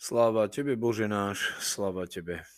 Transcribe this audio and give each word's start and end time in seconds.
Sláva 0.00 0.48
Tebe, 0.48 0.80
Bože 0.80 1.04
náš, 1.04 1.52
sláva 1.60 2.08
Tebe. 2.08 2.48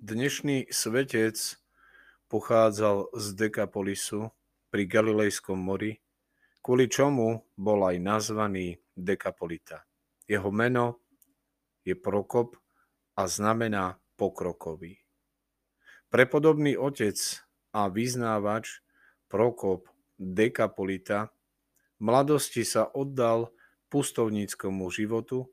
Dnešný 0.00 0.72
svetec 0.72 1.60
pochádzal 2.32 3.12
z 3.12 3.26
Dekapolisu 3.36 4.32
pri 4.72 4.88
Galilejskom 4.88 5.60
mori, 5.60 6.00
kvôli 6.64 6.88
čomu 6.88 7.44
bol 7.60 7.84
aj 7.84 8.00
nazvaný 8.00 8.80
Dekapolita. 8.96 9.84
Jeho 10.24 10.48
meno 10.48 11.04
je 11.84 11.92
Prokop 11.92 12.56
a 13.20 13.28
znamená 13.28 14.00
pokrokový. 14.16 15.04
Prepodobný 16.08 16.80
otec 16.80 17.44
a 17.76 17.92
vyznávač 17.92 18.80
Prokop 19.28 19.92
Dekapolita 20.16 21.28
v 22.00 22.08
mladosti 22.08 22.64
sa 22.64 22.88
oddal 22.88 23.52
pustovníckomu 23.92 24.88
životu 24.88 25.52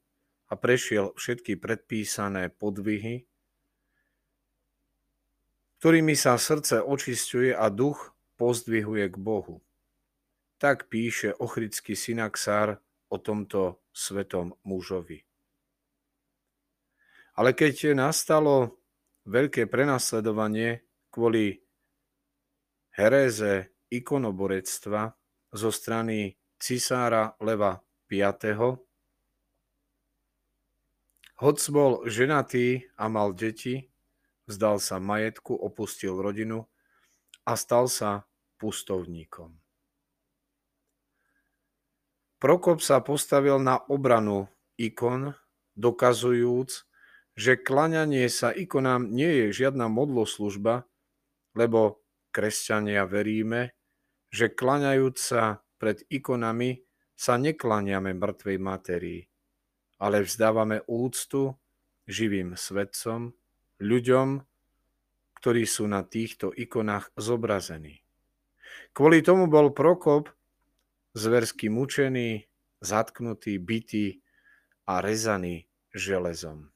a 0.52 0.54
prešiel 0.60 1.16
všetky 1.16 1.55
predpísané 1.55 2.52
podvihy, 2.52 3.23
ktorými 5.80 6.14
sa 6.14 6.36
srdce 6.36 6.84
očistuje 6.84 7.55
a 7.55 7.72
duch 7.72 8.12
pozdvihuje 8.36 9.08
k 9.08 9.18
Bohu. 9.18 9.64
Tak 10.60 10.91
píše 10.91 11.34
ochrický 11.40 11.98
synaxár 11.98 12.84
o 13.10 13.18
tomto 13.18 13.82
svetom 13.90 14.54
mužovi. 14.68 15.24
Ale 17.40 17.55
keď 17.55 17.96
nastalo 17.96 18.77
veľké 19.26 19.66
prenasledovanie 19.72 20.85
kvôli 21.10 21.63
heréze 22.94 23.72
ikonoborectva 23.90 25.16
zo 25.55 25.70
strany 25.74 26.35
cisára 26.62 27.34
Leva 27.41 27.79
V., 28.05 28.22
Hoc 31.42 31.58
bol 31.74 32.06
ženatý 32.06 32.86
a 33.02 33.10
mal 33.10 33.34
deti, 33.34 33.90
vzdal 34.46 34.78
sa 34.78 35.02
majetku, 35.02 35.58
opustil 35.58 36.14
rodinu 36.22 36.70
a 37.50 37.58
stal 37.58 37.90
sa 37.90 38.30
pustovníkom. 38.62 39.58
Prokop 42.38 42.78
sa 42.86 43.02
postavil 43.02 43.58
na 43.58 43.82
obranu 43.90 44.54
ikon, 44.78 45.34
dokazujúc, 45.74 46.86
že 47.34 47.58
klaňanie 47.58 48.30
sa 48.30 48.54
ikonám 48.54 49.10
nie 49.10 49.50
je 49.50 49.66
žiadna 49.66 49.90
modloslužba, 49.90 50.86
lebo 51.58 52.06
kresťania 52.30 53.10
veríme, 53.10 53.74
že 54.30 54.54
klaňajúc 54.54 55.18
sa 55.18 55.66
pred 55.82 56.06
ikonami 56.06 56.86
sa 57.18 57.42
neklaniame 57.42 58.14
mŕtvej 58.14 58.58
materii, 58.62 59.22
ale 60.02 60.26
vzdávame 60.26 60.82
úctu 60.90 61.54
živým 62.10 62.57
svetcom, 62.57 63.38
ľuďom, 63.77 64.41
ktorí 65.38 65.63
sú 65.69 65.85
na 65.85 66.02
týchto 66.02 66.50
ikonách 66.50 67.13
zobrazení. 67.13 68.02
Kvôli 68.97 69.22
tomu 69.22 69.46
bol 69.47 69.69
Prokop 69.72 70.34
zversky 71.13 71.72
mučený, 71.72 72.50
zatknutý, 72.81 73.62
bytý 73.62 74.19
a 74.90 75.00
rezaný 75.00 75.69
železom. 75.94 76.68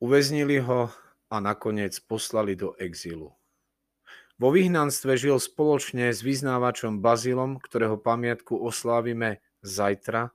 Uväznili 0.00 0.60
ho 0.64 0.88
a 1.28 1.36
nakoniec 1.40 1.96
poslali 2.04 2.56
do 2.56 2.72
exilu. 2.80 3.35
Vo 4.36 4.52
vyhnanstve 4.52 5.16
žil 5.16 5.40
spoločne 5.40 6.12
s 6.12 6.20
vyznávačom 6.20 7.00
Bazilom, 7.00 7.56
ktorého 7.56 7.96
pamiatku 7.96 8.52
oslávime 8.52 9.40
zajtra 9.64 10.28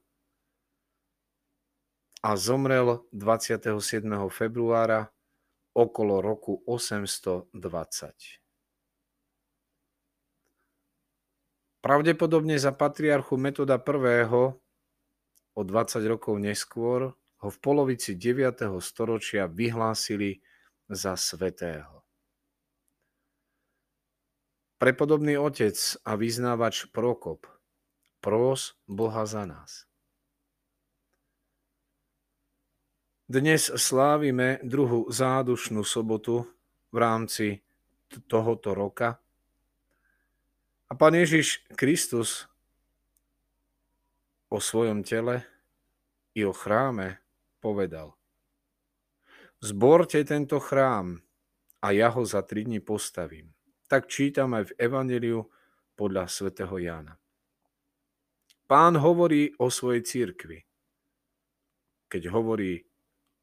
a 2.25 2.29
zomrel 2.33 3.05
27. 3.13 3.77
februára 4.33 5.13
okolo 5.77 6.17
roku 6.17 6.65
820. 6.65 7.53
Pravdepodobne 11.85 12.57
za 12.57 12.73
patriarchu 12.73 13.37
Metoda 13.37 13.77
I. 13.77 14.25
o 15.53 15.61
20 15.61 16.01
rokov 16.09 16.41
neskôr 16.41 17.13
ho 17.13 17.47
v 17.53 17.57
polovici 17.61 18.17
9. 18.17 18.65
storočia 18.81 19.45
vyhlásili 19.45 20.41
za 20.89 21.13
svetého. 21.13 22.00
Prepodobný 24.81 25.37
otec 25.37 25.77
a 26.01 26.17
vyznávač 26.17 26.89
Prokop, 26.89 27.45
pros 28.17 28.73
Boha 28.89 29.29
za 29.29 29.45
nás. 29.45 29.85
Dnes 33.29 33.69
slávime 33.77 34.57
druhú 34.65 35.05
zádušnú 35.05 35.85
sobotu 35.85 36.49
v 36.89 36.97
rámci 36.97 37.61
tohoto 38.25 38.73
roka. 38.73 39.21
A 40.89 40.97
Pán 40.97 41.13
Ježiš 41.13 41.61
Kristus 41.77 42.49
o 44.49 44.57
svojom 44.57 45.05
tele 45.05 45.45
i 46.33 46.41
o 46.41 46.57
chráme 46.57 47.21
povedal. 47.61 48.17
Zborte 49.61 50.25
tento 50.25 50.57
chrám 50.57 51.21
a 51.85 51.93
ja 51.93 52.09
ho 52.09 52.25
za 52.25 52.41
tri 52.41 52.65
dní 52.65 52.81
postavím 52.81 53.53
tak 53.91 54.07
čítam 54.07 54.55
aj 54.55 54.71
v 54.71 54.75
Evangeliu 54.87 55.51
podľa 55.99 56.31
svätého 56.31 56.71
Jána. 56.79 57.19
Pán 58.63 58.95
hovorí 58.95 59.51
o 59.59 59.67
svojej 59.67 59.99
církvi, 60.07 60.63
keď 62.07 62.31
hovorí 62.31 62.87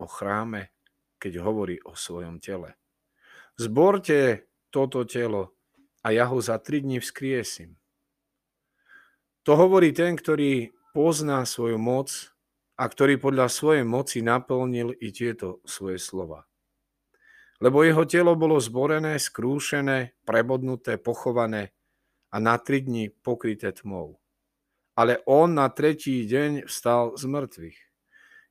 o 0.01 0.09
chráme, 0.09 0.73
keď 1.21 1.45
hovorí 1.45 1.77
o 1.85 1.93
svojom 1.93 2.41
tele. 2.41 2.81
Zborte 3.61 4.49
toto 4.73 5.05
telo 5.05 5.53
a 6.01 6.17
ja 6.17 6.25
ho 6.33 6.41
za 6.41 6.57
tri 6.57 6.81
dní 6.81 6.97
vzkriesím. 6.97 7.77
To 9.45 9.53
hovorí 9.53 9.93
ten, 9.93 10.17
ktorý 10.17 10.73
pozná 10.97 11.45
svoju 11.45 11.77
moc 11.77 12.33
a 12.81 12.89
ktorý 12.89 13.21
podľa 13.21 13.53
svojej 13.53 13.85
moci 13.85 14.25
naplnil 14.25 14.97
i 14.97 15.13
tieto 15.13 15.61
svoje 15.69 16.01
slova 16.01 16.49
lebo 17.59 17.83
jeho 17.83 18.07
telo 18.07 18.39
bolo 18.39 18.59
zborené, 18.63 19.19
skrúšené, 19.19 20.15
prebodnuté, 20.23 20.95
pochované 20.99 21.75
a 22.31 22.39
na 22.39 22.55
tri 22.59 22.83
dni 22.83 23.11
pokryté 23.11 23.75
tmou. 23.75 24.23
Ale 24.99 25.23
on 25.27 25.55
na 25.55 25.71
tretí 25.71 26.27
deň 26.27 26.67
vstal 26.67 27.15
z 27.15 27.25
mŕtvych. 27.27 27.79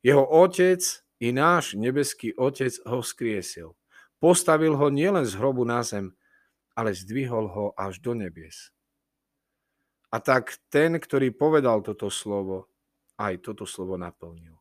Jeho 0.03 0.23
otec 0.23 0.79
i 1.19 1.35
náš 1.35 1.75
nebeský 1.75 2.31
otec 2.35 2.71
ho 2.87 3.03
skriesil. 3.03 3.75
Postavil 4.17 4.75
ho 4.79 4.87
nielen 4.87 5.27
z 5.27 5.35
hrobu 5.35 5.67
na 5.67 5.83
zem, 5.83 6.15
ale 6.75 6.95
zdvihol 6.95 7.47
ho 7.51 7.65
až 7.75 7.99
do 7.99 8.15
nebies. 8.15 8.71
A 10.07 10.23
tak 10.23 10.55
ten, 10.71 10.95
ktorý 10.95 11.35
povedal 11.35 11.83
toto 11.83 12.07
slovo, 12.07 12.71
aj 13.19 13.43
toto 13.43 13.67
slovo 13.67 13.99
naplnil. 13.99 14.55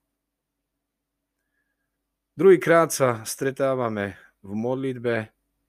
Druhýkrát 2.37 2.93
sa 2.93 3.25
stretávame 3.25 4.26
v 4.47 4.53
modlitbe 4.55 5.15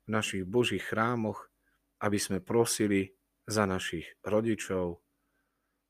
v 0.05 0.07
našich 0.07 0.45
Božích 0.45 0.85
chrámoch, 0.85 1.49
aby 1.97 2.21
sme 2.21 2.39
prosili 2.39 3.17
za 3.49 3.65
našich 3.65 4.05
rodičov, 4.21 5.01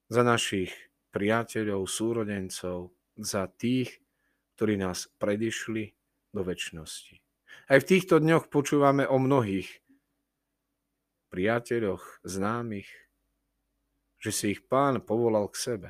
za 0.07 0.24
našich 0.24 0.72
priateľov, 1.12 1.84
súrodencov, 1.84 2.95
za 3.19 3.51
tých, 3.51 4.00
ktorí 4.56 4.80
nás 4.80 5.12
predišli 5.19 5.92
do 6.31 6.42
väčšnosti. 6.48 7.19
Aj 7.68 7.78
v 7.84 7.89
týchto 7.89 8.24
dňoch 8.24 8.48
počúvame 8.48 9.04
o 9.04 9.19
mnohých 9.19 9.84
priateľoch, 11.28 12.24
známych, 12.24 12.88
že 14.18 14.31
si 14.31 14.45
ich 14.56 14.63
pán 14.66 15.04
povolal 15.04 15.51
k 15.51 15.60
sebe. 15.60 15.89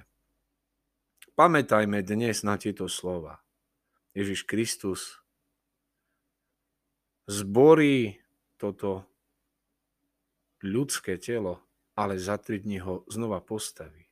Pamätajme 1.38 2.02
dnes 2.02 2.42
na 2.42 2.58
tieto 2.58 2.90
slova. 2.90 3.46
Ježiš 4.18 4.50
Kristus 4.50 5.22
zborí 7.28 8.18
toto 8.56 9.06
ľudské 10.64 11.20
telo, 11.20 11.62
ale 11.94 12.18
za 12.18 12.40
tri 12.40 12.64
dní 12.64 12.80
ho 12.82 13.04
znova 13.12 13.44
postaví. 13.44 14.08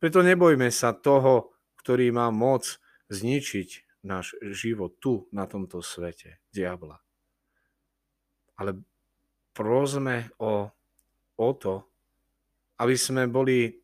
Preto 0.00 0.20
nebojme 0.20 0.68
sa 0.72 0.92
toho, 0.92 1.54
ktorý 1.80 2.12
má 2.12 2.28
moc 2.28 2.80
zničiť 3.08 4.00
náš 4.04 4.36
život 4.52 4.96
tu, 4.96 5.28
na 5.32 5.44
tomto 5.44 5.84
svete, 5.84 6.40
diabla. 6.52 7.00
Ale 8.56 8.80
prosme 9.52 10.32
o, 10.40 10.68
o 11.36 11.50
to, 11.56 11.84
aby 12.80 12.96
sme 12.96 13.28
boli 13.28 13.76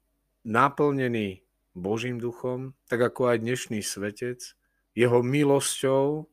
naplnení 0.45 1.45
Božím 1.77 2.17
duchom, 2.17 2.73
tak 2.89 3.13
ako 3.13 3.37
aj 3.37 3.45
dnešný 3.45 3.85
svetec, 3.85 4.57
jeho 4.97 5.21
milosťou, 5.21 6.25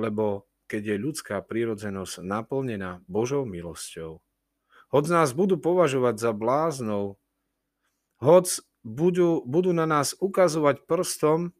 lebo 0.00 0.48
keď 0.72 0.96
je 0.96 1.04
ľudská 1.04 1.36
prírodzenosť 1.44 2.24
naplnená 2.24 3.04
Božou 3.04 3.44
milosťou. 3.44 4.24
Hoď 4.88 5.04
nás 5.12 5.36
budú 5.36 5.60
považovať 5.60 6.16
za 6.16 6.32
bláznov, 6.32 7.20
hoc 8.24 8.48
budú, 8.80 9.44
budú 9.44 9.76
na 9.76 9.84
nás 9.84 10.16
ukazovať 10.16 10.88
prstom, 10.88 11.52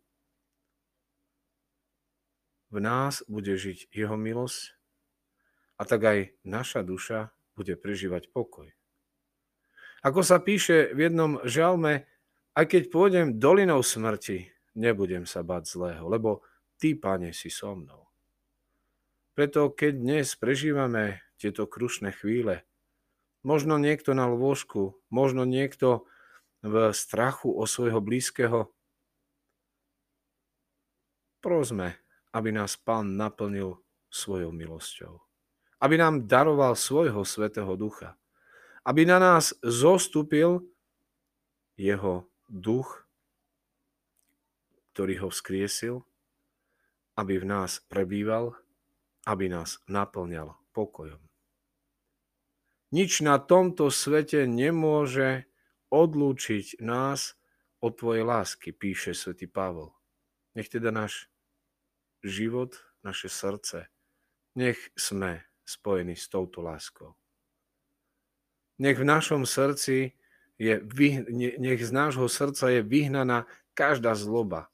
v 2.72 2.78
nás 2.80 3.20
bude 3.28 3.52
žiť 3.52 3.92
jeho 3.92 4.16
milosť 4.16 4.80
a 5.76 5.84
tak 5.84 6.00
aj 6.08 6.18
naša 6.40 6.80
duša 6.80 7.36
bude 7.52 7.76
prežívať 7.76 8.32
pokoj. 8.32 8.72
Ako 10.00 10.24
sa 10.24 10.40
píše 10.40 10.96
v 10.96 11.12
jednom 11.12 11.36
žalme, 11.44 12.08
aj 12.56 12.64
keď 12.64 12.82
pôjdem 12.88 13.36
dolinou 13.36 13.84
smrti, 13.84 14.48
nebudem 14.72 15.28
sa 15.28 15.44
bať 15.44 15.68
zlého, 15.68 16.08
lebo 16.08 16.40
ty, 16.80 16.96
pane, 16.96 17.36
si 17.36 17.52
so 17.52 17.76
mnou. 17.76 18.01
Preto 19.32 19.72
keď 19.72 19.92
dnes 19.96 20.36
prežívame 20.36 21.24
tieto 21.40 21.64
krušné 21.64 22.12
chvíle, 22.12 22.68
možno 23.40 23.80
niekto 23.80 24.12
na 24.12 24.28
lôžku, 24.28 25.00
možno 25.08 25.48
niekto 25.48 26.04
v 26.60 26.92
strachu 26.92 27.48
o 27.48 27.64
svojho 27.64 28.04
blízkeho, 28.04 28.68
prosme, 31.40 31.96
aby 32.36 32.52
nás 32.52 32.76
Pán 32.76 33.16
naplnil 33.16 33.80
svojou 34.12 34.52
milosťou. 34.52 35.24
Aby 35.80 35.96
nám 35.98 36.28
daroval 36.28 36.76
svojho 36.76 37.24
Svetého 37.24 37.72
Ducha. 37.74 38.14
Aby 38.84 39.08
na 39.08 39.18
nás 39.18 39.56
zostúpil 39.64 40.62
jeho 41.74 42.28
duch, 42.46 43.08
ktorý 44.92 45.26
ho 45.26 45.28
vzkriesil, 45.32 46.04
aby 47.16 47.40
v 47.40 47.48
nás 47.48 47.80
prebýval, 47.88 48.61
aby 49.26 49.46
nás 49.50 49.78
naplňal 49.86 50.54
pokojom. 50.74 51.20
Nič 52.92 53.24
na 53.24 53.40
tomto 53.40 53.88
svete 53.88 54.44
nemôže 54.44 55.48
odlúčiť 55.88 56.80
nás 56.84 57.40
od 57.80 57.96
Tvojej 57.96 58.24
lásky, 58.24 58.70
píše 58.70 59.16
svätý 59.16 59.48
Pavol. 59.48 59.96
Nech 60.52 60.68
teda 60.68 60.92
náš 60.92 61.32
život, 62.20 62.76
naše 63.02 63.32
srdce, 63.32 63.88
nech 64.54 64.78
sme 64.94 65.42
spojení 65.64 66.14
s 66.14 66.28
touto 66.28 66.60
láskou. 66.60 67.16
Nech 68.78 69.00
v 69.00 69.08
našom 69.08 69.48
srdci 69.48 70.14
je, 70.60 70.74
nech 71.58 71.80
z 71.80 71.90
nášho 71.90 72.28
srdca 72.28 72.70
je 72.70 72.80
vyhnaná 72.84 73.48
každá 73.74 74.14
zloba, 74.14 74.68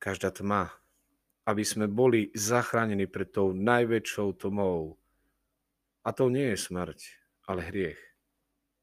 každá 0.00 0.32
tma, 0.32 0.72
aby 1.44 1.64
sme 1.64 1.86
boli 1.88 2.32
zachránení 2.32 3.04
pred 3.04 3.28
tou 3.28 3.52
najväčšou 3.52 4.48
tmou. 4.48 4.96
A 6.04 6.08
to 6.12 6.32
nie 6.32 6.52
je 6.52 6.58
smrť, 6.60 7.00
ale 7.44 7.68
hriech. 7.68 8.00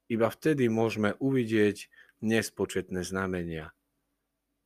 Iba 0.09 0.29
vtedy 0.29 0.69
môžeme 0.69 1.17
uvidieť 1.17 1.89
nespočetné 2.21 3.01
znamenia. 3.01 3.73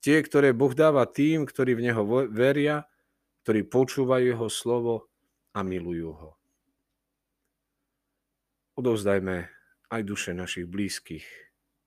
Tie, 0.03 0.19
ktoré 0.19 0.51
Boh 0.51 0.75
dáva 0.75 1.07
tým, 1.07 1.47
ktorí 1.47 1.79
v 1.79 1.85
Neho 1.91 2.03
veria, 2.29 2.85
ktorí 3.47 3.63
počúvajú 3.65 4.23
Jeho 4.35 4.49
slovo 4.51 5.07
a 5.55 5.63
milujú 5.63 6.11
Ho. 6.11 6.31
Odovzdajme 8.75 9.47
aj 9.87 10.01
duše 10.03 10.35
našich 10.35 10.67
blízkych, 10.67 11.23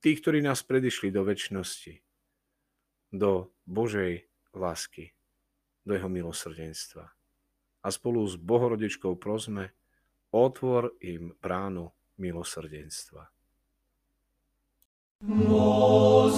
tých, 0.01 0.19
ktorí 0.25 0.41
nás 0.41 0.65
predišli 0.65 1.13
do 1.13 1.21
väčšnosti, 1.21 2.01
do 3.13 3.53
Božej 3.69 4.25
lásky 4.57 5.18
do 5.88 5.94
jeho 5.94 6.10
milosrdenstva. 6.10 7.10
A 7.84 7.92
spolu 7.92 8.28
s 8.28 8.36
Bohorodečkou 8.36 9.16
prosme, 9.16 9.70
otvor 10.32 10.96
im 11.04 11.36
bránu 11.42 11.92
milosrdenstva. 12.18 13.28
Возлюблю 15.24 16.34